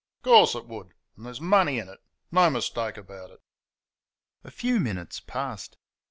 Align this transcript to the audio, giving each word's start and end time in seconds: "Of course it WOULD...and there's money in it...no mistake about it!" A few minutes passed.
"Of 0.17 0.23
course 0.23 0.55
it 0.55 0.65
WOULD...and 0.65 1.27
there's 1.27 1.39
money 1.39 1.77
in 1.77 1.87
it...no 1.87 2.49
mistake 2.49 2.97
about 2.97 3.29
it!" 3.29 3.39
A 4.43 4.49
few 4.49 4.79
minutes 4.79 5.19
passed. 5.19 5.77